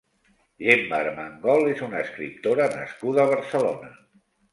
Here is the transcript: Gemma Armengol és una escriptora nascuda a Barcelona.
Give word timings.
Gemma 0.67 0.95
Armengol 0.99 1.69
és 1.73 1.83
una 1.87 1.99
escriptora 2.05 2.67
nascuda 2.77 3.23
a 3.27 3.31
Barcelona. 3.35 3.93